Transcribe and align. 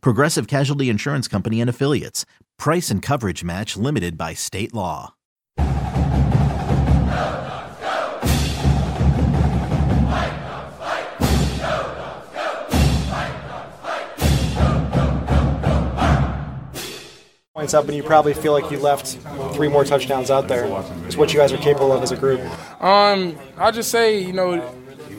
Progressive 0.00 0.46
Casualty 0.46 0.88
Insurance 0.88 1.28
Company 1.28 1.60
and 1.60 1.70
Affiliates. 1.70 2.24
Price 2.58 2.90
and 2.90 3.02
coverage 3.02 3.44
match 3.44 3.76
limited 3.76 4.16
by 4.16 4.34
state 4.34 4.74
law. 4.74 5.14
points 17.64 17.72
up, 17.72 17.86
and 17.86 17.94
you 17.94 18.02
probably 18.02 18.34
feel 18.34 18.52
like 18.52 18.70
you 18.70 18.78
left 18.78 19.16
three 19.54 19.68
more 19.68 19.86
touchdowns 19.86 20.30
out 20.30 20.48
there. 20.48 20.66
It's 21.06 21.16
what 21.16 21.32
you 21.32 21.38
guys 21.38 21.50
are 21.50 21.56
capable 21.56 21.92
of 21.92 22.02
as 22.02 22.12
a 22.12 22.16
group. 22.16 22.40
Um, 22.82 23.38
I'll 23.56 23.72
just 23.72 23.90
say, 23.90 24.20
you 24.20 24.34
know, 24.34 24.60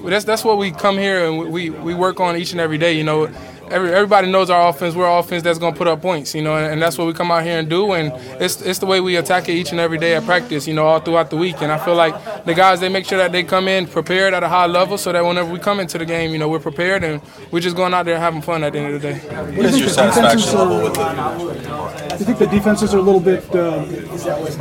that's 0.03 0.25
that's 0.25 0.44
what 0.44 0.59
we 0.59 0.70
come 0.70 0.97
here 0.97 1.25
and 1.25 1.52
we, 1.52 1.72
we 1.72 1.95
work 1.95 2.20
on 2.20 2.38
each 2.38 2.52
and 2.52 2.61
every 2.61 2.77
day. 2.77 2.94
You 2.94 3.03
know, 3.03 3.34
every, 3.69 3.93
everybody 3.93 4.31
knows 4.31 4.49
our 4.49 4.69
offense. 4.69 4.95
We're 4.95 5.09
an 5.09 5.17
offense 5.17 5.43
that's 5.43 5.59
going 5.59 5.73
to 5.73 5.77
put 5.77 5.87
up 5.87 6.01
points, 6.01 6.35
you 6.35 6.41
know, 6.41 6.55
and, 6.55 6.73
and, 6.73 6.81
that's 6.81 6.97
what 6.97 7.07
we 7.07 7.13
come 7.13 7.31
out 7.31 7.43
here 7.43 7.57
and 7.57 7.69
do. 7.69 7.93
And 7.93 8.11
it's 8.41 8.61
it's 8.61 8.79
the 8.79 8.85
way 8.85 8.99
we 8.99 9.15
attack 9.15 9.49
it 9.49 9.53
each 9.53 9.71
and 9.71 9.79
every 9.79 9.97
day 9.97 10.15
at 10.15 10.23
practice, 10.23 10.67
you 10.67 10.73
know, 10.73 10.85
all 10.85 10.99
throughout 10.99 11.30
the 11.30 11.38
week. 11.38 11.61
And 11.61 11.72
I 11.72 11.77
feel 11.83 11.95
like 11.95 12.45
the 12.45 12.53
guys 12.53 12.80
they 12.80 12.89
make 12.89 13.05
sure 13.05 13.17
that 13.17 13.31
they 13.31 13.44
come 13.44 13.67
in 13.67 13.88
prepared 13.88 14.33
at 14.33 14.44
a 14.44 14.49
high 14.49 14.67
level, 14.67 14.97
so 14.97 15.11
that 15.11 15.23
whenever 15.23 15.52
we 15.52 15.59
come 15.59 15.80
into 15.80 15.97
the 15.97 16.05
game, 16.05 16.31
you 16.31 16.38
know, 16.38 16.47
we're 16.49 16.59
prepared 16.59 17.03
and 17.03 17.22
we're 17.52 17.59
just 17.59 17.75
going 17.75 17.94
out 17.94 18.05
there 18.05 18.19
having 18.19 18.41
fun 18.41 18.63
at 18.63 18.73
the 18.73 18.80
end 18.80 18.95
of 18.95 19.02
the 19.02 19.13
day. 19.13 19.19
What 19.55 19.66
is 19.66 19.79
your 19.79 19.89
satisfaction 19.89 20.57
level 20.57 20.83
with 20.83 20.94
it? 20.94 21.75
I 22.16 22.17
think 22.17 22.38
the 22.38 22.47
defenses 22.47 22.94
are 22.94 23.00
a 23.00 23.02
little 23.02 23.19
bit 23.19 23.44
uh, 23.55 23.85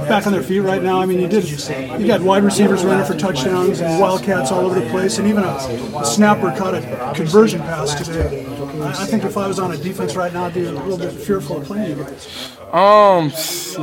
back 0.08 0.26
on 0.26 0.32
their 0.32 0.42
feet 0.42 0.60
right 0.60 0.82
now. 0.82 1.00
I 1.00 1.06
mean, 1.06 1.20
you 1.20 1.28
did 1.28 1.48
you 1.48 2.06
got 2.06 2.20
wide 2.20 2.42
receivers 2.42 2.84
running 2.84 3.06
for 3.06 3.16
touchdowns 3.16 3.80
and 3.80 4.00
wildcats 4.00 4.50
all 4.50 4.66
over 4.66 4.80
the 4.80 4.88
place, 4.90 5.18
and 5.18 5.28
even 5.28 5.44
a, 5.44 5.56
a 5.98 6.04
snapper 6.04 6.54
caught 6.56 6.74
a 6.74 7.12
conversion 7.14 7.60
pass 7.60 7.94
today. 7.94 8.44
I, 8.82 9.06
think 9.06 9.24
if 9.24 9.36
I 9.36 9.46
was 9.46 9.58
on 9.58 9.72
a 9.72 9.76
defense 9.76 10.16
right 10.16 10.32
now, 10.32 10.44
I'd 10.44 10.54
be 10.54 10.64
a 10.64 10.72
little 10.72 10.98
bit 10.98 11.12
fearful 11.12 11.58
of 11.58 11.64
playing 11.64 11.96
you 11.96 12.04
guys. 12.04 12.56
Um, 12.72 13.32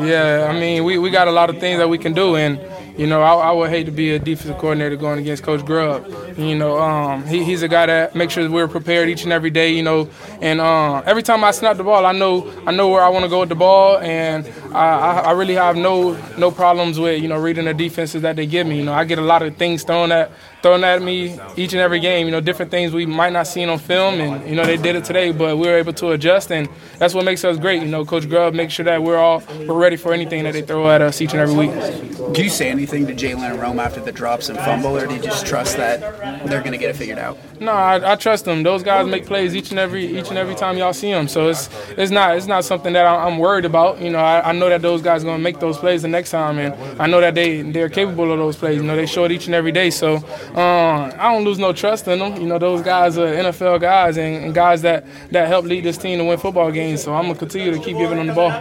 yeah, 0.06 0.48
I 0.50 0.60
mean, 0.60 0.84
we, 0.84 0.98
we 0.98 1.10
got 1.10 1.28
a 1.28 1.32
lot 1.32 1.50
of 1.50 1.60
things 1.60 1.78
that 1.78 1.88
we 1.88 1.98
can 1.98 2.14
do, 2.14 2.36
and 2.36 2.60
you 2.98 3.08
know, 3.08 3.22
I, 3.22 3.34
I, 3.50 3.52
would 3.52 3.70
hate 3.70 3.86
to 3.86 3.92
be 3.92 4.12
a 4.12 4.20
defensive 4.20 4.58
coordinator 4.58 4.96
going 4.96 5.20
against 5.20 5.44
Coach 5.44 5.66
Grubb. 5.66 6.08
You 6.38 6.56
know, 6.56 6.80
um, 6.80 7.26
he, 7.26 7.44
he's 7.44 7.64
a 7.64 7.68
guy 7.68 7.86
that 7.86 8.16
makes 8.16 8.34
sure 8.34 8.50
we're 8.50 8.68
prepared 8.68 9.10
each 9.10 9.24
and 9.24 9.32
every 9.32 9.50
day. 9.50 9.72
You 9.72 9.84
know, 9.84 10.10
and 10.42 10.60
uh, 10.60 11.02
every 11.06 11.24
time 11.24 11.44
I 11.44 11.52
snap 11.52 11.78
the 11.78 11.84
ball, 11.84 12.06
I 12.06 12.12
know 12.12 12.52
I 12.68 12.72
know 12.72 12.90
where 12.90 13.02
I 13.02 13.10
want 13.10 13.24
to 13.24 13.30
go 13.30 13.40
with 13.40 13.50
the 13.50 13.56
ball, 13.56 13.98
and 14.00 14.46
I, 14.74 15.22
I, 15.22 15.32
really 15.32 15.56
have 15.56 15.76
no 15.76 16.18
no 16.38 16.52
problems 16.52 17.00
with 17.00 17.22
you 17.22 17.30
know 17.30 17.40
reading 17.40 17.66
the 17.66 17.74
defenses 17.74 18.22
that 18.24 18.36
they 18.36 18.46
give 18.46 18.68
me. 18.68 18.78
You 18.78 18.84
know, 18.84 18.94
I 18.94 19.06
get 19.06 19.20
a 19.20 19.24
lot 19.24 19.42
of 19.42 19.56
things 19.56 19.84
thrown 19.84 20.12
at 20.12 20.32
thrown 20.62 20.84
at 20.84 21.02
me 21.02 21.40
each 21.56 21.72
and 21.72 21.82
every 21.82 22.02
game. 22.02 22.28
You 22.28 22.32
know, 22.32 22.42
different 22.42 22.72
things 22.72 22.94
we 22.94 23.06
might 23.06 23.34
not 23.34 23.48
see 23.48 23.64
on 23.64 23.80
film, 23.80 24.20
and 24.20 24.48
you 24.50 24.56
know 24.56 24.66
they 24.66 24.78
did 24.78 24.98
it 24.98 25.06
today, 25.06 25.32
but 25.32 25.58
we 25.58 25.68
were 25.68 25.78
able 25.78 25.94
to 25.94 26.12
adjust, 26.12 26.52
and 26.52 26.68
that's 26.98 27.14
what 27.14 27.24
makes 27.24 27.46
us 27.46 27.58
great. 27.58 27.82
You 27.82 27.88
know, 27.88 28.04
Coach 28.04 28.28
Grubb 28.28 28.54
makes 28.54 28.74
sure 28.74 28.86
that 28.86 29.02
we're 29.02 29.18
all 29.18 29.42
we're 29.66 29.80
ready 29.80 29.96
for 29.96 30.14
anything 30.14 30.44
that 30.44 30.54
they 30.54 30.62
throw 30.62 30.90
at 30.92 31.02
us 31.02 31.22
each 31.22 31.32
and 31.32 31.40
every 31.40 31.56
week. 31.56 32.34
Do 32.34 32.44
you 32.44 32.50
say 32.50 32.70
anything 32.70 32.81
to 32.90 33.14
Jalen 33.14 33.52
and 33.52 33.60
Rome 33.60 33.80
after 33.80 34.00
the 34.00 34.12
drops 34.12 34.50
and 34.50 34.58
fumble, 34.60 34.98
or 34.98 35.08
do 35.08 35.16
you 35.16 35.22
just 35.22 35.46
trust 35.46 35.78
that 35.78 36.00
they're 36.48 36.62
going 36.62 36.72
to 36.72 36.78
get 36.78 36.90
it 36.90 36.96
figured 36.96 37.20
out? 37.20 37.38
No, 37.60 37.72
I, 37.72 38.14
I, 38.14 38.16
trust 38.16 38.46
them. 38.46 38.64
Those 38.64 38.82
guys 38.82 39.08
make 39.08 39.26
plays 39.26 39.56
each 39.56 39.70
and 39.70 39.80
every 39.80 40.06
each 40.18 40.30
and 40.30 40.38
every 40.38 40.56
time 40.56 40.78
y'all 40.78 40.94
see 40.94 41.12
them. 41.12 41.28
So 41.28 41.50
it's 41.50 41.70
it's 41.98 42.12
not 42.12 42.36
it's 42.38 42.48
not 42.48 42.66
something 42.66 42.94
that 42.94 43.06
I'm 43.06 43.38
worried 43.38 43.66
about. 43.66 44.02
You 44.02 44.10
know, 44.10 44.20
I, 44.20 44.50
I 44.50 44.52
know 44.52 44.68
that 44.70 44.82
those 44.82 45.02
guys 45.02 45.24
are 45.24 45.26
going 45.26 45.38
to 45.38 45.44
make 45.44 45.60
those 45.60 45.78
plays 45.78 46.02
the 46.02 46.08
next 46.08 46.32
time, 46.32 46.58
and 46.58 46.74
I 47.00 47.08
know 47.08 47.22
that 47.22 47.36
they 47.36 47.62
they're 47.62 47.90
capable 47.90 48.32
of 48.32 48.40
those 48.40 48.56
plays. 48.56 48.78
You 48.78 48.84
know, 48.84 48.96
they 48.96 49.06
show 49.06 49.26
it 49.26 49.32
each 49.32 49.46
and 49.46 49.54
every 49.54 49.72
day. 49.72 49.90
So 49.92 50.16
uh, 50.56 51.12
I 51.18 51.32
don't 51.32 51.44
lose 51.44 51.60
no 51.60 51.72
trust 51.72 52.08
in 52.08 52.20
them. 52.20 52.42
You 52.42 52.48
know, 52.48 52.58
those 52.58 52.82
guys 52.82 53.18
are 53.18 53.28
NFL 53.28 53.80
guys 53.80 54.18
and, 54.18 54.46
and 54.46 54.54
guys 54.56 54.82
that 54.82 55.06
that 55.32 55.48
help 55.48 55.66
lead 55.66 55.84
this 55.84 55.98
team 55.98 56.18
to 56.18 56.26
win 56.26 56.38
football 56.38 56.72
games. 56.72 57.04
So 57.04 57.14
I'm 57.14 57.28
gonna 57.28 57.38
continue 57.38 57.72
to 57.72 57.80
keep 57.80 57.98
giving 57.98 58.18
them 58.18 58.28
the 58.28 58.34
ball. 58.34 58.52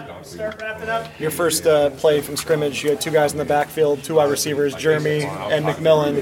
Your 1.19 1.31
first 1.31 1.67
uh, 1.67 1.91
play 1.91 2.21
from 2.21 2.37
scrimmage, 2.37 2.83
you 2.83 2.91
had 2.91 3.01
two 3.01 3.11
guys 3.11 3.33
in 3.33 3.39
the 3.39 3.45
backfield, 3.45 4.05
two 4.11 4.17
wide 4.17 4.29
receivers, 4.29 4.75
Germie 4.75 5.23
and 5.53 5.65
McMillan. 5.65 6.15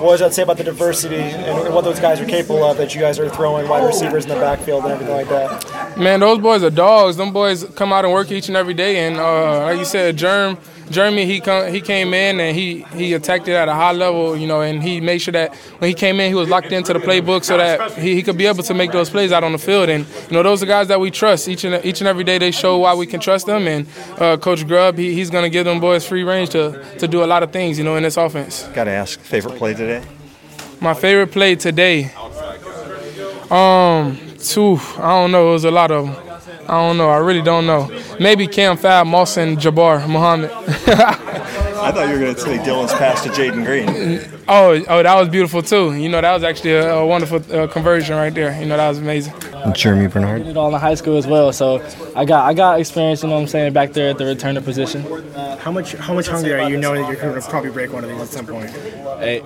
What 0.00 0.12
does 0.12 0.20
that 0.20 0.34
say 0.34 0.42
about 0.42 0.56
the 0.56 0.64
diversity 0.64 1.14
and 1.14 1.72
what 1.72 1.84
those 1.84 2.00
guys 2.00 2.20
are 2.20 2.24
capable 2.24 2.64
of 2.64 2.76
that 2.78 2.92
you 2.92 3.00
guys 3.00 3.20
are 3.20 3.30
throwing 3.30 3.68
wide 3.68 3.86
receivers 3.86 4.24
in 4.24 4.30
the 4.30 4.34
backfield 4.34 4.82
and 4.82 4.92
everything 4.94 5.14
like 5.14 5.28
that? 5.28 5.96
Man, 5.96 6.18
those 6.18 6.38
boys 6.38 6.64
are 6.64 6.70
dogs. 6.70 7.16
Them 7.16 7.32
boys 7.32 7.64
come 7.76 7.92
out 7.92 8.04
and 8.04 8.12
work 8.12 8.32
each 8.32 8.48
and 8.48 8.56
every 8.56 8.74
day. 8.74 9.06
And 9.06 9.16
uh, 9.16 9.62
like 9.62 9.78
you 9.78 9.84
said, 9.84 10.16
Germ, 10.16 10.58
Germie, 10.90 11.24
he 11.24 11.40
come, 11.40 11.72
he 11.72 11.80
came 11.80 12.12
in 12.12 12.40
and 12.40 12.56
he 12.56 12.82
he 12.94 13.14
attacked 13.14 13.46
it 13.46 13.52
at 13.52 13.68
a 13.68 13.74
high 13.74 13.92
level, 13.92 14.36
you 14.36 14.48
know, 14.48 14.60
and 14.60 14.82
he 14.82 15.00
made 15.00 15.18
sure 15.18 15.30
that 15.30 15.54
when 15.78 15.86
he 15.88 15.94
came 15.94 16.18
in, 16.18 16.28
he 16.28 16.34
was 16.34 16.48
locked 16.48 16.72
into 16.72 16.92
the 16.92 16.98
playbook 16.98 17.44
so 17.44 17.56
that 17.56 17.92
he, 17.92 18.16
he 18.16 18.24
could 18.24 18.36
be 18.36 18.46
able 18.46 18.64
to 18.64 18.74
make 18.74 18.90
those 18.90 19.08
plays 19.08 19.30
out 19.30 19.44
on 19.44 19.52
the 19.52 19.58
field. 19.58 19.88
And 19.88 20.04
you 20.04 20.32
know, 20.32 20.42
those 20.42 20.64
are 20.64 20.66
guys 20.66 20.88
that 20.88 20.98
we 20.98 21.12
trust. 21.12 21.46
Each 21.46 21.62
and 21.62 21.84
each 21.84 22.00
and 22.00 22.08
every 22.08 22.24
day, 22.24 22.38
they 22.38 22.50
show 22.50 22.78
why 22.78 22.94
we 22.94 23.06
can 23.06 23.20
trust 23.20 23.46
them. 23.46 23.68
And 23.68 23.86
uh, 24.18 24.36
Coach 24.38 24.66
Grubb, 24.66 24.98
he, 24.98 25.14
he's 25.14 25.30
going 25.30 25.44
to 25.44 25.50
give 25.50 25.64
them 25.64 25.78
boys 25.78 26.04
free 26.04 26.24
range 26.24 26.50
to 26.50 26.84
to 26.98 27.06
do 27.06 27.19
a 27.24 27.26
lot 27.26 27.42
of 27.42 27.52
things, 27.52 27.78
you 27.78 27.84
know, 27.84 27.96
in 27.96 28.02
this 28.02 28.16
offense. 28.16 28.64
Got 28.74 28.84
to 28.84 28.90
ask, 28.90 29.20
favorite 29.20 29.56
play 29.56 29.74
today? 29.74 30.04
My 30.80 30.94
favorite 30.94 31.32
play 31.32 31.56
today. 31.56 32.12
Um, 33.50 34.18
two. 34.38 34.78
I 34.96 35.20
don't 35.20 35.32
know. 35.32 35.50
It 35.50 35.52
was 35.52 35.64
a 35.64 35.70
lot 35.70 35.90
of 35.90 36.06
them. 36.06 36.16
I 36.68 36.86
don't 36.86 36.96
know. 36.96 37.10
I 37.10 37.18
really 37.18 37.42
don't 37.42 37.66
know. 37.66 37.90
Maybe 38.20 38.46
Cam 38.46 38.76
Fab, 38.76 39.06
Moss, 39.06 39.36
and 39.36 39.58
Jabbar 39.58 40.08
Muhammad. 40.08 40.50
I 41.82 41.92
thought 41.92 42.08
you 42.08 42.14
were 42.14 42.20
going 42.20 42.34
to 42.34 42.40
say 42.40 42.58
Dylan's 42.58 42.92
pass 42.92 43.22
to 43.22 43.30
Jaden 43.30 43.64
Green. 43.64 44.42
Oh, 44.48 44.82
oh, 44.88 45.02
that 45.02 45.14
was 45.14 45.28
beautiful 45.28 45.62
too. 45.62 45.94
You 45.94 46.08
know, 46.08 46.20
that 46.20 46.32
was 46.32 46.42
actually 46.44 46.72
a, 46.72 46.94
a 46.96 47.06
wonderful 47.06 47.42
uh, 47.54 47.66
conversion 47.68 48.16
right 48.16 48.32
there. 48.32 48.58
You 48.60 48.66
know, 48.66 48.76
that 48.76 48.88
was 48.88 48.98
amazing. 48.98 49.32
Germie 49.32 50.10
Bernard. 50.10 50.40
I 50.40 50.44
did 50.44 50.48
it 50.48 50.56
all 50.56 50.74
in 50.74 50.80
high 50.80 50.94
school 50.94 51.16
as 51.16 51.26
well, 51.26 51.52
so 51.52 51.82
I 52.16 52.24
got 52.24 52.46
I 52.46 52.54
got 52.54 52.80
experience. 52.80 53.22
You 53.22 53.28
know, 53.28 53.36
what 53.36 53.42
I'm 53.42 53.48
saying 53.48 53.72
back 53.72 53.92
there 53.92 54.10
at 54.10 54.18
the 54.18 54.24
returner 54.24 54.64
position. 54.64 55.02
How 55.58 55.70
much 55.70 55.92
how 55.94 56.14
much 56.14 56.28
hungry 56.28 56.54
are 56.54 56.68
you 56.68 56.78
knowing 56.78 57.02
that 57.02 57.12
you're 57.12 57.20
going 57.20 57.40
to 57.40 57.48
probably 57.48 57.70
break 57.70 57.92
one 57.92 58.04
of 58.04 58.10
these 58.10 58.20
at 58.20 58.28
some 58.28 58.46
point? 58.46 58.70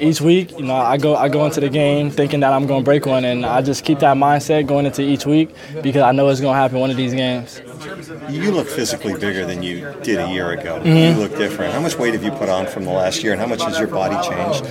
Each 0.01 0.21
week, 0.21 0.53
you 0.59 0.65
know, 0.65 0.75
I 0.77 0.97
go 0.97 1.17
I 1.17 1.29
go 1.29 1.45
into 1.45 1.61
the 1.61 1.69
game 1.69 2.11
thinking 2.11 2.41
that 2.41 2.53
I'm 2.53 2.67
going 2.67 2.83
to 2.83 2.85
break 2.85 3.07
one, 3.07 3.25
and 3.25 3.45
I 3.45 3.61
just 3.63 3.85
keep 3.85 3.99
that 4.01 4.17
mindset 4.17 4.67
going 4.67 4.87
into 4.87 5.03
each 5.03 5.27
week 5.27 5.51
because 5.83 6.03
I 6.03 6.13
know 6.13 6.29
it's 6.29 6.41
going 6.41 6.55
to 6.55 6.59
happen 6.59 6.79
one 6.79 6.91
of 6.91 6.97
these 6.97 7.13
games. 7.13 7.61
You 8.31 8.51
look 8.51 8.69
physically 8.69 9.15
bigger 9.15 9.45
than 9.47 9.63
you 9.63 9.95
did 10.03 10.19
a 10.19 10.29
year 10.31 10.51
ago. 10.51 10.81
Mm-hmm. 10.81 11.19
You 11.19 11.27
look 11.27 11.37
different. 11.37 11.73
How 11.73 11.81
much 11.81 11.97
weight 11.97 12.15
have 12.15 12.23
you 12.23 12.31
put 12.33 12.49
on 12.49 12.67
from 12.67 12.85
the 12.85 12.91
last 12.93 13.23
year, 13.23 13.33
and 13.33 13.41
how 13.41 13.47
much 13.47 13.63
has 13.63 13.79
your 13.79 13.89
body 13.89 14.17
changed? 14.29 14.65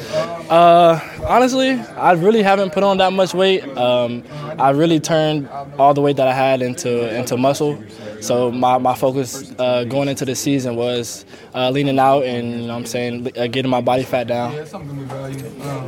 Uh, 0.50 1.00
honestly, 1.28 1.72
I 1.72 2.14
really 2.14 2.44
haven't 2.44 2.74
put 2.74 2.84
on 2.84 2.98
that 2.98 3.14
much 3.14 3.34
weight. 3.34 3.64
Um, 3.78 4.24
I 4.60 4.72
really 4.72 5.00
turned 5.00 5.50
all 5.78 5.94
the 5.94 6.02
weight 6.02 6.18
that 6.18 6.28
I 6.28 6.34
had 6.34 6.62
into 6.62 7.16
into 7.16 7.38
muscle. 7.38 7.82
So 8.24 8.52
my, 8.52 8.78
my 8.78 8.96
focus 8.96 9.54
uh, 9.60 9.84
going 9.84 10.08
into 10.08 10.24
the 10.24 10.34
season 10.34 10.78
was 10.78 11.26
uh, 11.54 11.70
leaning 11.70 12.00
out 12.00 12.24
and 12.24 12.62
you 12.62 12.68
know 12.68 12.76
I'm 12.76 12.86
saying 12.86 13.28
uh, 13.38 13.48
getting 13.48 13.70
my 13.70 13.82
body 13.82 14.04
fat 14.04 14.28
down. 14.28 14.56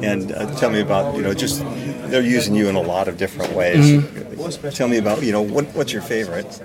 And 0.03 0.33
uh, 0.33 0.53
tell 0.55 0.69
me 0.69 0.81
about 0.81 1.15
you 1.15 1.21
know 1.21 1.33
just 1.33 1.63
they're 2.09 2.21
using 2.21 2.53
you 2.53 2.67
in 2.67 2.75
a 2.75 2.81
lot 2.81 3.07
of 3.07 3.17
different 3.17 3.53
ways. 3.53 3.85
Mm-hmm. 3.85 4.69
Tell 4.71 4.89
me 4.89 4.97
about 4.97 5.23
you 5.23 5.31
know 5.31 5.41
what, 5.41 5.65
what's 5.75 5.93
your 5.93 6.01
favorite? 6.01 6.61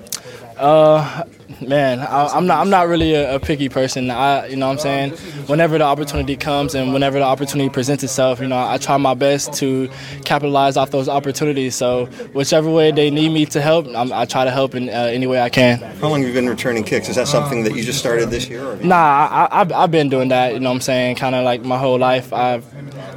Uh, 0.60 1.24
man, 1.66 2.00
I, 2.00 2.36
am 2.36 2.46
not. 2.46 2.60
I'm 2.60 2.68
not 2.68 2.86
really 2.86 3.14
a, 3.14 3.36
a, 3.36 3.40
picky 3.40 3.70
person. 3.70 4.10
I, 4.10 4.46
you 4.46 4.56
know, 4.56 4.66
what 4.66 4.74
I'm 4.74 4.78
saying, 4.78 5.12
whenever 5.46 5.78
the 5.78 5.84
opportunity 5.84 6.36
comes 6.36 6.74
and 6.74 6.92
whenever 6.92 7.18
the 7.18 7.24
opportunity 7.24 7.70
presents 7.70 8.04
itself, 8.04 8.40
you 8.40 8.46
know, 8.46 8.58
I 8.58 8.76
try 8.76 8.98
my 8.98 9.14
best 9.14 9.54
to 9.54 9.88
capitalize 10.26 10.76
off 10.76 10.90
those 10.90 11.08
opportunities. 11.08 11.76
So, 11.76 12.06
whichever 12.34 12.70
way 12.70 12.90
they 12.90 13.10
need 13.10 13.30
me 13.30 13.46
to 13.46 13.60
help, 13.62 13.86
I'm, 13.96 14.12
i 14.12 14.26
try 14.26 14.44
to 14.44 14.50
help 14.50 14.74
in 14.74 14.90
uh, 14.90 14.92
any 14.92 15.26
way 15.26 15.40
I 15.40 15.48
can. 15.48 15.78
How 15.78 16.08
long 16.08 16.20
have 16.20 16.28
you 16.28 16.34
been 16.34 16.48
returning 16.48 16.84
kicks? 16.84 17.08
Is 17.08 17.16
that 17.16 17.26
something 17.26 17.64
that 17.64 17.74
you 17.74 17.82
just 17.82 17.98
started 17.98 18.28
this 18.28 18.46
year? 18.46 18.62
Or 18.62 18.76
nah, 18.76 18.96
I, 18.96 19.62
I, 19.62 19.82
I've 19.84 19.90
been 19.90 20.10
doing 20.10 20.28
that. 20.28 20.52
You 20.52 20.60
know, 20.60 20.68
what 20.68 20.74
I'm 20.74 20.80
saying, 20.82 21.16
kind 21.16 21.34
of 21.34 21.42
like 21.42 21.62
my 21.62 21.78
whole 21.78 21.98
life. 21.98 22.34
I've 22.34 22.66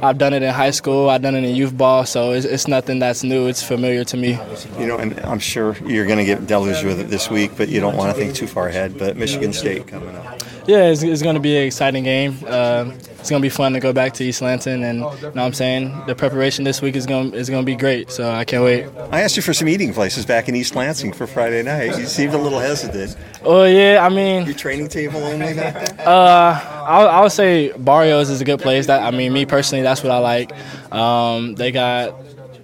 I've 0.04 0.18
done 0.18 0.32
it 0.32 0.42
in 0.42 0.52
high 0.52 0.70
school. 0.70 1.08
I've 1.10 1.22
done 1.22 1.34
it 1.34 1.44
in 1.44 1.54
youth 1.56 1.76
ball. 1.76 2.04
So 2.06 2.32
it's, 2.32 2.46
it's 2.46 2.68
nothing 2.68 2.98
that's 2.98 3.22
new. 3.24 3.46
It's 3.48 3.62
familiar 3.62 4.04
to 4.04 4.16
me. 4.16 4.38
You 4.78 4.86
know, 4.86 4.98
and 4.98 5.18
I'm 5.20 5.38
sure 5.38 5.76
you're 5.86 6.06
going 6.06 6.18
to 6.18 6.24
get 6.24 6.46
deluged 6.46 6.84
with 6.84 7.00
it 7.00 7.08
this 7.08 7.30
week, 7.30 7.52
but 7.56 7.68
you 7.68 7.80
don't 7.80 7.96
want 7.96 8.14
to 8.14 8.20
think 8.22 8.34
too 8.34 8.46
far 8.46 8.68
ahead. 8.68 8.98
But 8.98 9.16
Michigan 9.16 9.52
State 9.52 9.86
coming 9.88 10.14
up. 10.14 10.42
Yeah, 10.66 10.84
it's, 10.84 11.02
it's 11.02 11.20
going 11.22 11.34
to 11.34 11.40
be 11.40 11.56
an 11.56 11.64
exciting 11.64 12.04
game. 12.04 12.38
Uh, 12.46 12.90
it's 13.18 13.30
going 13.30 13.40
to 13.40 13.44
be 13.44 13.50
fun 13.50 13.72
to 13.72 13.80
go 13.80 13.92
back 13.92 14.12
to 14.14 14.24
East 14.24 14.42
Lansing, 14.42 14.82
and 14.84 14.98
you 14.98 15.04
know 15.04 15.08
what 15.08 15.38
I'm 15.38 15.52
saying 15.54 15.94
the 16.06 16.14
preparation 16.14 16.64
this 16.64 16.82
week 16.82 16.94
is 16.94 17.06
going 17.06 17.32
is 17.32 17.48
going 17.48 17.62
to 17.62 17.66
be 17.66 17.74
great. 17.76 18.10
So 18.10 18.30
I 18.30 18.44
can't 18.44 18.62
wait. 18.62 18.86
I 19.10 19.22
asked 19.22 19.36
you 19.36 19.42
for 19.42 19.54
some 19.54 19.66
eating 19.68 19.94
places 19.94 20.26
back 20.26 20.46
in 20.48 20.54
East 20.54 20.74
Lansing 20.74 21.12
for 21.14 21.26
Friday 21.26 21.62
night. 21.62 21.98
You 21.98 22.04
seemed 22.04 22.34
a 22.34 22.38
little 22.38 22.58
hesitant. 22.58 23.16
Oh 23.42 23.64
yeah, 23.64 24.00
I 24.04 24.10
mean, 24.10 24.44
Your 24.44 24.54
training 24.54 24.88
table 24.88 25.22
only 25.24 25.54
back 25.54 25.96
there? 25.96 26.06
uh, 26.08 26.73
I, 26.84 27.04
I 27.04 27.20
would 27.22 27.32
say 27.32 27.72
Barrios 27.76 28.30
is 28.30 28.40
a 28.40 28.44
good 28.44 28.60
place. 28.60 28.86
That 28.86 29.02
I 29.02 29.10
mean, 29.10 29.32
me 29.32 29.46
personally, 29.46 29.82
that's 29.82 30.02
what 30.02 30.12
I 30.12 30.18
like. 30.18 30.52
Um, 30.92 31.54
they 31.54 31.72
got 31.72 32.14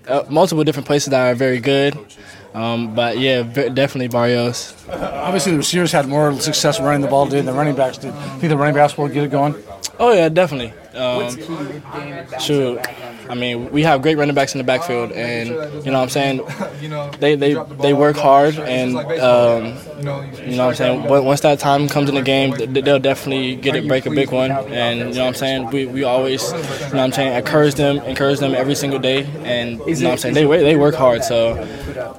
uh, 0.08 0.24
multiple 0.28 0.64
different 0.64 0.86
places 0.86 1.10
that 1.10 1.26
are 1.26 1.34
very 1.34 1.60
good. 1.60 1.98
Um, 2.54 2.94
but 2.94 3.18
yeah, 3.18 3.42
definitely 3.42 4.08
Barrios. 4.08 4.74
Obviously, 4.88 5.52
the 5.52 5.58
receivers 5.58 5.92
had 5.92 6.08
more 6.08 6.32
success 6.40 6.80
running 6.80 7.00
the 7.00 7.08
ball 7.08 7.26
than 7.26 7.46
the 7.46 7.52
running 7.52 7.76
backs 7.76 7.98
did. 7.98 8.12
Think 8.12 8.48
the 8.48 8.56
running 8.56 8.74
backs 8.74 8.98
will 8.98 9.08
get 9.08 9.24
it 9.24 9.30
going? 9.30 9.54
Oh 9.98 10.12
yeah, 10.12 10.28
definitely. 10.28 10.72
Um, 10.94 11.30
shoot, 12.40 12.80
I 13.28 13.34
mean, 13.34 13.70
we 13.70 13.84
have 13.84 14.02
great 14.02 14.18
running 14.18 14.34
backs 14.34 14.54
in 14.54 14.58
the 14.58 14.64
backfield, 14.64 15.12
and 15.12 15.50
you 15.84 15.92
know 15.92 16.00
what 16.00 16.02
I'm 16.02 16.08
saying. 16.08 16.40
They 17.20 17.36
they 17.36 17.54
they 17.78 17.92
work 17.92 18.16
hard, 18.16 18.58
and 18.58 18.96
um, 18.96 19.66
you 19.98 20.56
know 20.56 20.66
what 20.66 20.70
I'm 20.70 20.74
saying. 20.74 21.04
Once 21.04 21.24
once 21.24 21.40
that 21.42 21.60
time 21.60 21.86
comes 21.86 22.08
in 22.08 22.16
the 22.16 22.22
game, 22.22 22.54
they'll 22.72 22.98
definitely 22.98 23.54
get 23.54 23.76
it, 23.76 23.86
break 23.86 24.06
a 24.06 24.10
big 24.10 24.32
one, 24.32 24.50
and 24.50 24.98
you 24.98 25.04
know 25.04 25.10
what 25.10 25.28
I'm 25.28 25.34
saying. 25.34 25.70
We, 25.70 25.86
we 25.86 26.02
always, 26.02 26.42
you 26.50 26.58
know 26.58 26.62
what 26.62 26.94
I'm 26.94 27.12
saying, 27.12 27.36
encourage 27.36 27.74
them, 27.76 27.98
encourage 27.98 28.40
them 28.40 28.54
every 28.54 28.74
single 28.74 28.98
day, 28.98 29.26
and 29.44 29.78
you 29.86 29.94
know 29.96 30.08
what 30.08 30.12
I'm 30.12 30.18
saying. 30.18 30.34
They 30.34 30.44
they 30.44 30.76
work 30.76 30.96
hard, 30.96 31.22
so 31.22 31.54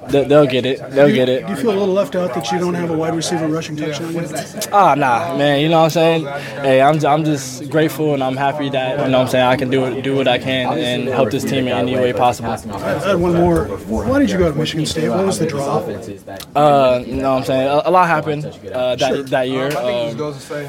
they- 0.10 0.24
they'll 0.26 0.46
get 0.48 0.66
it. 0.66 0.80
They'll 0.92 1.10
get 1.14 1.30
it. 1.30 1.46
Do 1.46 1.52
you 1.52 1.58
feel 1.58 1.72
a 1.72 1.80
little 1.80 1.94
left 1.94 2.16
out 2.16 2.34
that 2.34 2.52
you 2.52 2.60
don't 2.60 2.74
have 2.74 2.90
a 2.90 2.98
wide 2.98 3.16
receiver 3.16 3.48
rushing 3.48 3.76
touchdown 3.76 4.14
yet? 4.14 4.68
Ah, 4.74 4.96
nah, 4.96 5.38
man. 5.38 5.60
You 5.62 5.70
know 5.70 5.80
what 5.80 5.84
I'm 5.86 5.90
saying? 5.92 6.26
Hey, 6.62 6.82
I'm, 6.82 7.04
I'm 7.06 7.24
just 7.24 7.70
grateful 7.70 8.14
and 8.14 8.24
I'm 8.24 8.36
happy 8.38 8.70
that 8.70 8.92
you 9.06 9.12
know 9.12 9.20
what 9.20 9.26
I'm 9.26 9.28
saying 9.30 9.46
I 9.46 9.56
can 9.58 9.70
do 9.70 9.86
it, 9.86 10.02
do 10.04 10.16
what 10.16 10.28
I 10.28 10.38
can 10.40 10.78
and 10.78 11.08
help 11.08 11.30
this 11.32 11.44
team 11.44 11.68
in 11.68 11.74
any 11.74 11.96
way 11.96 12.14
possible. 12.14 12.52
I 12.52 12.58
had 13.00 13.16
one 13.18 13.36
more. 13.36 13.66
Why 13.66 14.20
did 14.20 14.32
you 14.32 14.38
go 14.38 14.52
to 14.52 14.58
Michigan 14.58 14.86
State? 14.86 15.10
What 15.10 15.26
was 15.26 15.40
the 15.40 15.46
draw? 15.48 15.78
Uh, 16.56 17.04
you 17.06 17.16
know 17.18 17.32
what 17.34 17.38
I'm 17.40 17.44
saying? 17.46 17.68
A, 17.68 17.82
a 17.86 17.92
lot 17.92 18.08
happened 18.08 18.46
uh, 18.74 18.96
that 18.96 19.28
that 19.28 19.50
year. 19.50 19.68
Um, 19.78 20.18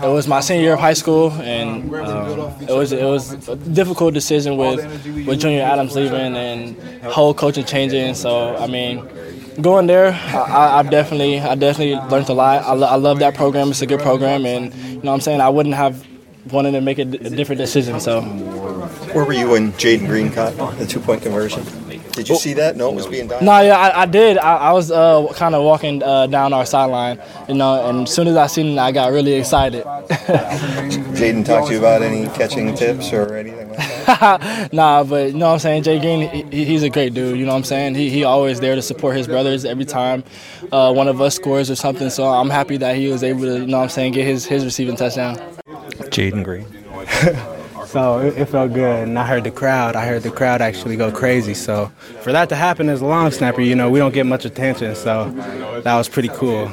it 0.02 0.12
was 0.12 0.28
my 0.28 0.40
senior 0.40 0.62
year 0.62 0.73
of 0.75 0.81
high 0.81 0.93
school, 0.93 1.31
and 1.32 1.93
um, 1.94 2.52
it 2.69 2.70
was 2.73 2.93
it 2.93 3.05
was 3.05 3.49
a 3.49 3.56
difficult 3.56 4.14
decision 4.14 4.56
with 4.56 4.81
with 5.26 5.40
Junior 5.40 5.62
Adams 5.62 5.94
leaving 5.94 6.37
and 6.37 6.76
whole 7.05 7.35
coaching 7.35 7.64
changing. 7.64 8.14
So 8.14 8.56
I 8.56 8.67
mean. 8.67 9.08
Going 9.60 9.87
there, 9.87 10.12
I, 10.12 10.78
I've 10.78 10.90
definitely, 10.90 11.38
I 11.38 11.54
definitely 11.54 11.94
learned 12.10 12.28
a 12.28 12.32
lot. 12.32 12.64
I, 12.64 12.72
lo- 12.72 12.87
I 12.87 12.94
love 12.96 13.19
that 13.19 13.34
program. 13.34 13.69
It's 13.70 13.82
a 13.82 13.87
good 13.87 14.00
program, 14.00 14.46
and 14.46 14.72
you 14.75 14.94
know 14.96 15.00
what 15.02 15.12
I'm 15.14 15.20
saying. 15.20 15.40
I 15.40 15.50
wouldn't 15.50 15.75
have 15.75 16.04
wanted 16.50 16.72
to 16.72 16.81
make 16.81 16.99
a, 16.99 17.04
d- 17.04 17.19
a 17.19 17.31
different 17.31 17.58
decision. 17.60 18.00
So 18.00 18.22
Where 19.12 19.25
were 19.25 19.32
you 19.32 19.50
when 19.50 19.72
Jaden 19.75 20.06
Green 20.06 20.32
caught 20.32 20.56
the 20.78 20.87
two 20.87 21.00
point 21.00 21.22
conversion? 21.22 21.64
Did 22.12 22.28
you 22.28 22.37
see 22.37 22.52
that? 22.54 22.76
No, 22.76 22.90
it 22.90 22.94
was 22.94 23.06
being 23.06 23.26
done. 23.28 23.43
No, 23.44 23.60
yeah, 23.60 23.78
I, 23.78 24.02
I 24.02 24.06
did. 24.06 24.37
I, 24.38 24.56
I 24.56 24.72
was 24.72 24.90
uh, 24.90 25.26
kind 25.34 25.54
of 25.54 25.64
walking 25.64 26.02
uh, 26.02 26.26
down 26.26 26.52
our 26.52 26.66
sideline, 26.66 27.19
you 27.49 27.54
know, 27.54 27.88
and 27.88 28.06
as 28.06 28.14
soon 28.14 28.28
as 28.28 28.37
I 28.37 28.49
seen 28.49 28.66
it, 28.66 28.78
I 28.78 28.93
got 28.93 29.12
really 29.12 29.32
excited. 29.34 29.82
Jaden 30.08 31.44
talked 31.44 31.69
to 31.69 31.72
you 31.75 31.78
about 31.78 32.02
any 32.02 32.26
catching 32.37 32.75
tips 32.75 33.12
or 33.12 33.34
anything? 33.37 33.62
nah, 34.72 35.04
but 35.04 35.32
you 35.32 35.38
know 35.38 35.46
what 35.46 35.52
I'm 35.54 35.58
saying? 35.58 35.82
Jay 35.82 35.99
Green, 35.99 36.50
he, 36.50 36.64
he's 36.64 36.82
a 36.82 36.90
great 36.90 37.14
dude. 37.14 37.38
You 37.38 37.44
know 37.44 37.52
what 37.52 37.58
I'm 37.58 37.64
saying? 37.64 37.94
He 37.94 38.10
he 38.10 38.25
always 38.25 38.60
there 38.60 38.75
to 38.75 38.82
support 38.82 39.16
his 39.16 39.26
brothers 39.26 39.64
every 39.64 39.84
time 39.84 40.25
uh, 40.72 40.93
one 40.93 41.08
of 41.08 41.20
us 41.20 41.37
scores 41.37 41.70
or 41.70 41.76
something. 41.76 42.10
So 42.10 42.25
I'm 42.25 42.50
happy 42.50 42.76
that 42.78 42.96
he 42.96 43.08
was 43.08 43.22
able 43.22 43.43
to, 43.43 43.60
you 43.60 43.66
know 43.66 43.78
what 43.78 43.84
I'm 43.84 43.88
saying, 43.90 44.12
get 44.12 44.26
his 44.26 44.44
his 44.44 44.64
receiving 44.64 44.96
touchdown. 44.96 45.37
Jaden 46.10 46.44
Green. 46.44 46.66
So 47.93 48.20
it, 48.20 48.38
it 48.38 48.46
felt 48.46 48.72
good, 48.72 49.06
and 49.06 49.19
I 49.19 49.26
heard 49.26 49.44
the 49.44 49.50
crowd. 49.50 49.96
I 49.96 50.06
heard 50.06 50.22
the 50.22 50.31
crowd 50.31 50.62
actually 50.62 50.96
go 50.96 51.12
crazy. 51.12 51.52
So 51.52 51.93
for 52.22 52.32
that 52.32 52.49
to 52.49 52.56
happen 52.56 52.88
as 52.88 53.02
a 53.02 53.04
long 53.04 53.31
snapper, 53.31 53.60
you 53.60 53.75
know, 53.75 53.90
we 53.90 53.99
don't 53.99 54.14
get 54.14 54.25
much 54.25 54.46
attention. 54.46 54.94
So 54.94 55.31
that 55.84 55.94
was 55.94 56.08
pretty 56.08 56.31
cool. 56.31 56.70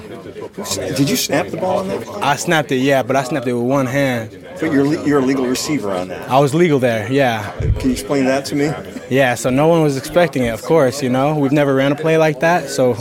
Did 0.56 1.10
you 1.10 1.16
snap 1.16 1.48
the 1.48 1.58
ball 1.58 1.80
on 1.80 1.88
that? 1.88 2.08
I 2.24 2.36
snapped 2.36 2.72
it, 2.72 2.78
yeah, 2.78 3.04
but 3.04 3.16
I 3.16 3.24
snapped 3.24 3.48
it 3.48 3.54
with 3.54 3.64
one 3.64 3.86
hand. 3.86 4.46
But 4.60 4.72
you're 4.74 4.86
le- 4.86 5.06
you're 5.08 5.20
a 5.20 5.26
legal 5.26 5.46
receiver 5.46 5.92
on 5.92 6.10
that. 6.10 6.30
I 6.30 6.40
was 6.40 6.54
legal 6.54 6.80
there, 6.80 7.10
yeah, 7.12 7.52
Can 7.60 7.82
you 7.86 7.92
explain 7.92 8.26
that 8.26 8.44
to 8.46 8.56
me? 8.56 8.72
yeah. 9.10 9.36
So 9.36 9.50
no 9.50 9.68
one 9.68 9.84
was 9.84 9.96
expecting 9.96 10.44
it. 10.44 10.50
Of 10.50 10.62
course, 10.64 11.02
you 11.02 11.10
know, 11.10 11.38
we've 11.38 11.54
never 11.54 11.74
ran 11.76 11.92
a 11.94 11.96
play 11.96 12.18
like 12.18 12.42
that. 12.42 12.70
So, 12.70 12.96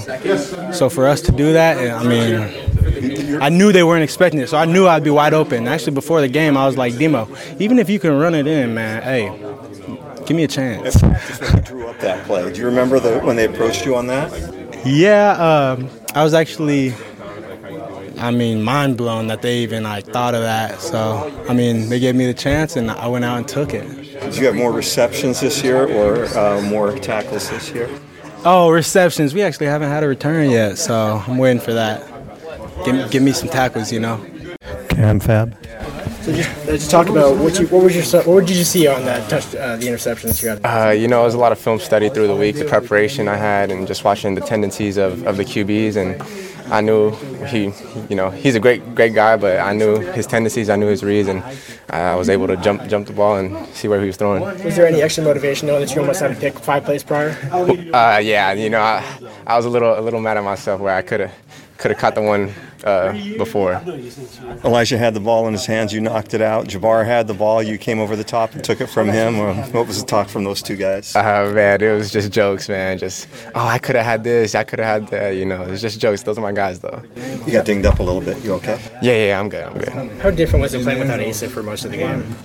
so 0.73 0.89
for 0.89 1.07
us 1.09 1.21
to 1.23 1.33
do 1.33 1.53
that, 1.55 1.77
I 1.79 2.05
mean, 2.05 3.41
I 3.43 3.49
knew 3.49 3.73
they 3.73 3.83
weren't 3.83 4.05
expecting 4.05 4.41
it, 4.41 4.49
so 4.49 4.57
I 4.57 4.67
knew 4.67 4.87
I'd 4.87 5.03
be 5.03 5.11
wide 5.11 5.35
open. 5.35 5.67
Actually, 5.67 5.95
before 5.95 6.21
the 6.21 6.29
game, 6.29 6.57
I 6.57 6.65
was 6.67 6.77
like, 6.77 6.97
Demo, 6.97 7.29
even 7.59 7.79
if 7.81 7.91
you 7.91 7.99
can 7.99 8.17
run 8.17 8.35
it 8.35 8.47
in, 8.47 8.75
man, 8.75 9.03
hey, 9.03 9.29
give 10.27 10.37
me 10.37 10.45
a 10.45 10.49
chance. 10.49 10.95
Just 11.01 11.43
when 11.43 11.57
you 11.57 11.63
drew 11.63 11.87
up 11.89 11.99
that 12.01 12.25
play. 12.27 12.53
Do 12.53 12.61
you 12.61 12.67
remember 12.67 13.01
the 13.01 13.19
when 13.21 13.35
they 13.37 13.47
approached 13.47 13.85
you 13.85 13.97
on 13.97 14.07
that? 14.09 14.31
Yeah, 14.87 15.33
um, 15.77 15.91
I 16.15 16.23
was 16.23 16.35
actually, 16.35 16.95
I 18.21 18.31
mean, 18.31 18.63
mind 18.63 18.97
blown 18.97 19.29
that 19.29 19.43
they 19.43 19.59
even 19.59 19.85
like 19.85 20.07
thought 20.07 20.35
of 20.35 20.43
that. 20.43 20.81
So, 20.81 21.33
I 21.49 21.55
mean, 21.55 21.89
they 21.89 22.01
gave 22.01 22.15
me 22.15 22.27
the 22.27 22.35
chance, 22.35 22.77
and 22.77 22.91
I 22.91 23.07
went 23.07 23.25
out 23.25 23.39
and 23.39 23.49
took 23.49 23.75
it. 23.75 23.87
Did 24.21 24.37
you 24.37 24.47
have 24.47 24.57
more 24.57 24.73
receptions 24.73 25.41
this 25.41 25.63
year 25.63 25.87
or 25.87 26.25
uh, 26.37 26.61
more 26.63 26.97
tackles 26.99 27.49
this 27.51 27.71
year? 27.71 27.89
Oh, 28.45 28.71
receptions. 28.71 29.35
We 29.35 29.43
actually 29.43 29.67
haven't 29.67 29.89
had 29.89 30.03
a 30.03 30.09
return 30.09 30.51
yet, 30.51 30.79
so 30.79 31.23
I'm 31.27 31.39
waiting 31.39 31.61
for 31.61 31.73
that. 31.73 32.07
Give, 32.85 32.95
me- 32.95 33.09
give 33.09 33.23
me 33.23 33.33
some 33.33 33.49
tackles, 33.49 33.93
you 33.93 34.01
know. 34.01 34.25
Cam 34.91 35.21
Fab. 35.21 35.57
So 36.23 36.33
just 36.33 36.67
let's 36.67 36.89
talk 36.89 37.09
about 37.09 37.39
what 37.39 37.59
you 37.59 37.67
what 37.69 37.85
was 37.85 37.95
your 37.95 38.23
what 38.25 38.47
did 38.47 38.57
you 38.57 38.65
see 38.65 38.87
on 38.87 39.05
that 39.05 39.31
touch 39.31 39.55
uh, 39.55 39.77
the 39.77 39.87
interception 39.87 40.29
that 40.29 40.43
you 40.43 40.49
had? 40.51 40.61
Uh, 40.63 40.91
you 40.91 41.09
know, 41.09 41.23
it 41.23 41.25
was 41.25 41.35
a 41.35 41.39
lot 41.39 41.53
of 41.53 41.59
film 41.59 41.79
study 41.79 42.09
through 42.11 42.27
the 42.27 42.35
week, 42.35 42.57
the 42.57 42.65
preparation 42.65 43.29
I 43.29 43.37
had, 43.37 43.71
and 43.71 43.87
just 43.87 44.05
watching 44.05 44.35
the 44.35 44.41
tendencies 44.41 44.97
of, 44.99 45.27
of 45.27 45.37
the 45.37 45.45
QBs. 45.45 45.97
And 45.97 46.21
I 46.71 46.81
knew 46.81 47.11
he, 47.47 47.73
you 48.09 48.17
know, 48.17 48.31
he's 48.31 48.55
a 48.55 48.61
great 48.61 48.95
great 48.95 49.15
guy, 49.15 49.37
but 49.37 49.59
I 49.59 49.73
knew 49.73 49.99
his 49.99 50.27
tendencies, 50.27 50.69
I 50.69 50.77
knew 50.77 50.87
his 50.87 51.03
reads, 51.03 51.29
and 51.29 51.43
I 51.91 52.15
was 52.15 52.29
able 52.29 52.47
to 52.47 52.57
jump 52.57 52.87
jump 52.89 53.07
the 53.07 53.13
ball 53.13 53.37
and 53.37 53.67
see 53.69 53.89
where 53.89 54.01
he 54.01 54.07
was 54.07 54.17
throwing. 54.17 54.43
Was 54.65 54.77
there 54.77 54.87
any 54.87 55.03
extra 55.03 55.25
motivation 55.25 55.69
knowing 55.69 55.81
that 55.81 55.95
you 55.95 56.01
almost 56.01 56.21
had 56.21 56.35
to 56.35 56.41
pick 56.41 56.59
five 56.59 56.85
plays 56.85 57.03
prior? 57.03 57.37
Uh, 57.53 58.19
yeah, 58.23 58.53
you 58.53 58.71
know, 58.71 58.81
I, 58.81 59.05
I 59.47 59.57
was 59.57 59.65
a 59.67 59.71
little 59.71 59.99
a 59.99 60.03
little 60.03 60.21
mad 60.21 60.37
at 60.37 60.45
myself 60.45 60.81
where 60.81 60.95
I 60.95 61.03
could 61.03 61.21
have 61.21 61.33
could 61.79 61.91
have 61.91 62.01
caught 62.01 62.15
the 62.15 62.23
one 62.23 62.53
uh, 62.85 63.13
before. 63.37 63.75
Elijah 64.65 64.99
had 64.99 65.15
the 65.15 65.21
ball 65.21 65.47
in 65.47 65.53
his 65.53 65.67
hands. 65.67 65.93
You 65.93 66.01
knocked 66.01 66.35
it 66.35 66.43
out. 66.43 66.69
Jabbar 66.69 67.05
had 67.05 67.27
the 67.27 67.35
ball. 67.35 67.63
You 67.63 67.79
came 67.79 68.01
over 68.01 68.17
the 68.17 68.25
top 68.25 68.55
and 68.55 68.63
took 68.63 68.81
it 68.81 68.87
from 68.87 69.09
him. 69.09 69.39
Or 69.39 69.55
what 69.55 69.87
was 69.87 70.01
the 70.01 70.07
talk 70.07 70.29
from 70.29 70.45
those 70.45 70.63
two 70.63 70.77
guys? 70.77 71.15
Uh, 71.15 71.51
man, 71.55 71.83
it 71.83 71.93
was 71.93 72.11
just 72.11 72.33
jokes, 72.33 72.69
man. 72.69 72.99
Just 72.99 73.29
oh, 73.55 73.67
I 73.67 73.79
could 73.79 73.97
have 73.97 74.05
had 74.05 74.25
this, 74.25 74.55
I 74.55 74.65
could 74.65 74.79
have 74.79 75.03
had 75.03 75.11
that. 75.11 75.31
You 75.31 75.45
know, 75.45 75.63
it's 75.63 75.83
just 75.83 76.01
jokes. 76.01 76.23
Those 76.23 76.39
are 76.39 76.43
my 76.43 76.53
guys, 76.53 76.81
though. 76.81 77.03
You 77.47 77.53
got 77.53 77.67
dinged 77.67 77.87
up 77.87 77.99
a 77.99 78.03
little 78.03 78.21
bit. 78.21 78.43
You 78.45 78.55
okay? 78.55 78.81
Yeah, 79.03 79.27
yeah, 79.27 79.41
I'm 79.41 79.49
good. 79.49 79.65
I'm 79.65 79.79
good. 79.79 80.21
How 80.21 80.31
different 80.31 80.63
was 80.63 80.75
it 80.75 80.83
playing 80.83 81.01
without 81.01 81.21
Asa 81.21 81.49
for 81.49 81.63
most 81.63 81.85
of 81.85 81.91
the 81.91 81.99
game? 81.99 82.37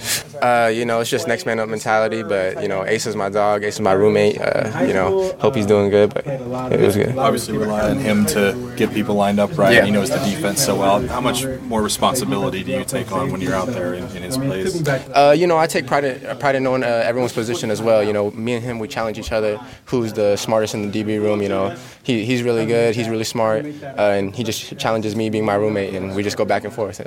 Uh, 0.41 0.67
you 0.73 0.85
know, 0.85 0.99
it's 0.99 1.09
just 1.09 1.27
next 1.27 1.45
man 1.45 1.59
up 1.59 1.69
mentality. 1.69 2.23
But 2.23 2.61
you 2.61 2.67
know, 2.67 2.85
Ace 2.85 3.05
is 3.05 3.15
my 3.15 3.29
dog. 3.29 3.63
Ace 3.63 3.75
is 3.75 3.81
my 3.81 3.93
roommate. 3.93 4.39
Uh, 4.39 4.83
you 4.85 4.93
know, 4.93 5.31
hope 5.39 5.55
he's 5.55 5.65
doing 5.65 5.89
good. 5.89 6.13
But 6.13 6.27
it 6.27 6.79
was 6.79 6.95
good. 6.95 7.17
Obviously, 7.17 7.57
rely 7.57 7.89
on 7.89 7.97
him 7.97 8.25
to 8.27 8.73
get 8.75 8.93
people 8.93 9.15
lined 9.15 9.39
up 9.39 9.57
right. 9.57 9.73
Yeah. 9.73 9.85
He 9.85 9.91
knows 9.91 10.09
the 10.09 10.22
defense 10.23 10.63
so 10.63 10.75
well. 10.75 11.05
How 11.07 11.21
much 11.21 11.45
more 11.61 11.81
responsibility 11.81 12.63
do 12.63 12.71
you 12.71 12.85
take 12.85 13.11
on 13.11 13.31
when 13.31 13.41
you're 13.41 13.55
out 13.55 13.67
there 13.67 13.93
in, 13.93 14.03
in 14.15 14.23
his 14.23 14.37
plays? 14.37 14.87
Uh, 14.87 15.35
you 15.37 15.47
know, 15.47 15.57
I 15.57 15.67
take 15.67 15.87
pride 15.87 16.03
in, 16.03 16.37
pride 16.37 16.55
in 16.55 16.63
knowing 16.63 16.83
uh, 16.83 16.87
everyone's 16.87 17.33
position 17.33 17.71
as 17.71 17.81
well. 17.81 18.03
You 18.03 18.13
know, 18.13 18.31
me 18.31 18.53
and 18.53 18.63
him, 18.63 18.79
we 18.79 18.87
challenge 18.87 19.17
each 19.17 19.31
other. 19.31 19.57
Who's 19.85 20.13
the 20.13 20.35
smartest 20.35 20.73
in 20.73 20.89
the 20.89 21.03
DB 21.03 21.21
room? 21.21 21.41
You 21.41 21.49
know, 21.49 21.77
he, 22.03 22.25
he's 22.25 22.43
really 22.43 22.65
good. 22.65 22.95
He's 22.95 23.09
really 23.09 23.23
smart, 23.23 23.65
uh, 23.65 24.17
and 24.17 24.35
he 24.35 24.43
just 24.43 24.77
challenges 24.77 25.15
me 25.15 25.29
being 25.29 25.45
my 25.45 25.55
roommate, 25.55 25.93
and 25.93 26.15
we 26.15 26.23
just 26.23 26.37
go 26.37 26.45
back 26.45 26.63
and 26.63 26.73
forth. 26.73 26.97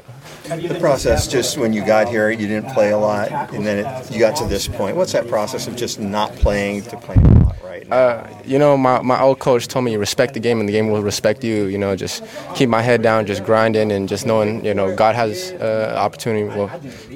The 0.45 0.79
process, 0.81 1.27
just 1.27 1.59
when 1.59 1.73
you 1.73 1.85
got 1.85 2.09
here, 2.09 2.31
you 2.31 2.47
didn't 2.47 2.73
play 2.73 2.91
a 2.91 2.99
lot, 2.99 3.31
and 3.53 3.67
then 3.67 3.85
it, 3.85 4.11
you 4.11 4.19
got 4.19 4.37
to 4.37 4.47
this 4.47 4.69
point. 4.69 4.97
What's 4.97 5.13
that 5.13 5.29
process 5.29 5.67
of 5.67 5.77
just 5.77 6.01
not 6.01 6.33
playing 6.37 6.83
to 6.83 6.97
playing 6.97 7.25
a 7.25 7.45
lot 7.45 7.46
right 7.77 7.89
now? 7.89 7.97
Uh, 7.97 8.43
you 8.45 8.59
know, 8.59 8.77
my, 8.77 9.01
my 9.03 9.21
old 9.21 9.39
coach 9.39 9.69
told 9.69 9.85
me 9.85 9.97
respect 9.97 10.35
the 10.35 10.41
game, 10.41 10.61
and 10.61 10.69
the 10.69 10.73
game 10.73 10.91
will 10.91 11.03
respect 11.03 11.45
you. 11.45 11.67
You 11.67 11.79
know, 11.79 11.97
just 11.97 12.23
keep 12.55 12.69
my 12.69 12.83
head 12.83 13.03
down, 13.03 13.27
just 13.27 13.45
grinding, 13.45 13.93
and 13.93 14.09
just 14.09 14.27
knowing, 14.27 14.65
you 14.65 14.75
know, 14.75 14.95
God 14.95 15.15
has 15.15 15.53
uh, 15.53 15.95
opportunity, 15.97 16.45
well, 16.45 16.69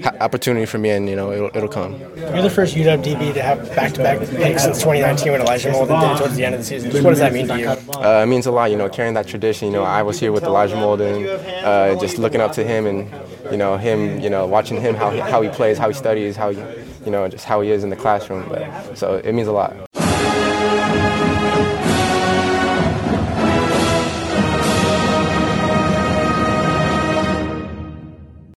ha- 0.02 0.16
opportunity 0.20 0.66
for 0.66 0.78
me, 0.78 0.90
and 0.90 1.08
you 1.08 1.16
know, 1.16 1.32
it'll, 1.32 1.50
it'll 1.54 1.68
come. 1.68 1.98
You're 2.16 2.42
the 2.42 2.50
first 2.50 2.74
UW 2.74 3.02
DB 3.02 3.34
to 3.34 3.42
have 3.42 3.74
back-to-back 3.74 4.18
picks 4.20 4.64
since 4.64 4.78
2019 4.78 5.32
when 5.32 5.40
Elijah 5.40 5.70
Molden 5.70 6.00
did 6.00 6.12
it 6.12 6.18
towards 6.18 6.36
the 6.36 6.44
end 6.44 6.54
of 6.54 6.60
the 6.60 6.66
season. 6.66 6.90
Just 6.90 7.04
what 7.04 7.10
does 7.10 7.18
that 7.20 7.32
mean 7.32 7.48
to 7.48 7.58
you? 7.58 7.68
Uh, 7.68 8.22
it 8.22 8.26
means 8.26 8.46
a 8.46 8.50
lot, 8.50 8.70
you 8.70 8.76
know, 8.76 8.88
carrying 8.88 9.14
that 9.14 9.26
tradition. 9.26 9.68
You 9.68 9.72
know, 9.74 9.84
I 9.84 10.02
was 10.02 10.18
here 10.20 10.32
with 10.32 10.44
Elijah 10.44 10.76
Molden, 10.76 11.64
uh, 11.64 11.98
just 12.00 12.18
looking 12.18 12.40
up 12.40 12.52
to 12.52 12.64
him 12.64 12.86
and, 12.86 13.10
you 13.50 13.56
know, 13.56 13.76
him, 13.76 14.20
you 14.20 14.30
know, 14.30 14.46
watching 14.46 14.80
him 14.80 14.94
how 14.94 15.10
he, 15.10 15.18
how 15.18 15.42
he 15.42 15.48
plays, 15.48 15.78
how 15.78 15.88
he 15.88 15.94
studies, 15.94 16.36
how 16.36 16.50
he, 16.50 16.58
you 17.04 17.10
know, 17.10 17.28
just 17.28 17.44
how 17.44 17.60
he 17.60 17.70
is 17.70 17.84
in 17.84 17.90
the 17.90 17.96
classroom. 17.96 18.48
But 18.48 18.98
so 18.98 19.16
it 19.16 19.32
means 19.32 19.48
a 19.48 19.52
lot. 19.52 19.89